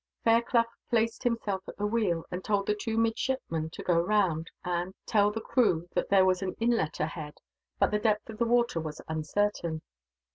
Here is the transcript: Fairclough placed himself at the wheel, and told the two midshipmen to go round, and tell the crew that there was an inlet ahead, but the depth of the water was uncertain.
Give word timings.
Fairclough 0.23 0.65
placed 0.89 1.21
himself 1.21 1.61
at 1.67 1.77
the 1.77 1.85
wheel, 1.85 2.25
and 2.31 2.43
told 2.43 2.65
the 2.65 2.73
two 2.73 2.97
midshipmen 2.97 3.69
to 3.69 3.83
go 3.83 3.99
round, 4.01 4.49
and 4.63 4.95
tell 5.05 5.29
the 5.29 5.39
crew 5.39 5.87
that 5.93 6.09
there 6.09 6.25
was 6.25 6.41
an 6.41 6.55
inlet 6.59 6.99
ahead, 6.99 7.35
but 7.77 7.91
the 7.91 7.99
depth 7.99 8.27
of 8.27 8.39
the 8.39 8.45
water 8.47 8.79
was 8.79 8.99
uncertain. 9.07 9.83